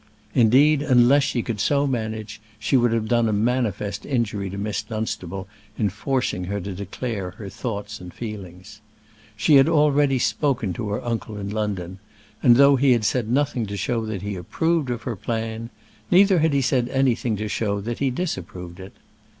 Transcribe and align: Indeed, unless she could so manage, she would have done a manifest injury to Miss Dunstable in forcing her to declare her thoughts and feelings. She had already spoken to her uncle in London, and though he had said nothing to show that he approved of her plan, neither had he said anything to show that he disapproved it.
Indeed, 0.33 0.81
unless 0.81 1.21
she 1.21 1.43
could 1.43 1.59
so 1.59 1.85
manage, 1.85 2.41
she 2.57 2.75
would 2.75 2.91
have 2.91 3.07
done 3.07 3.29
a 3.29 3.31
manifest 3.31 4.03
injury 4.03 4.49
to 4.49 4.57
Miss 4.57 4.81
Dunstable 4.81 5.47
in 5.77 5.89
forcing 5.91 6.45
her 6.45 6.59
to 6.59 6.73
declare 6.73 7.29
her 7.37 7.49
thoughts 7.49 8.01
and 8.01 8.11
feelings. 8.11 8.81
She 9.37 9.57
had 9.57 9.69
already 9.69 10.17
spoken 10.17 10.73
to 10.73 10.89
her 10.89 11.05
uncle 11.05 11.37
in 11.37 11.51
London, 11.51 11.99
and 12.41 12.55
though 12.55 12.77
he 12.77 12.93
had 12.93 13.05
said 13.05 13.29
nothing 13.29 13.67
to 13.67 13.77
show 13.77 14.03
that 14.07 14.23
he 14.23 14.35
approved 14.35 14.89
of 14.89 15.03
her 15.03 15.15
plan, 15.15 15.69
neither 16.09 16.39
had 16.39 16.53
he 16.53 16.61
said 16.61 16.89
anything 16.89 17.35
to 17.37 17.47
show 17.47 17.79
that 17.79 17.99
he 17.99 18.09
disapproved 18.09 18.79
it. 18.79 18.93